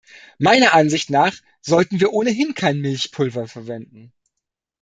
Meiner 0.39 0.73
Ansicht 0.73 1.11
nach 1.11 1.35
sollten 1.61 1.99
wir 1.99 2.09
ohnehin 2.11 2.55
kein 2.55 2.81
Milchpulver 2.81 3.47
verwenden. 3.47 4.11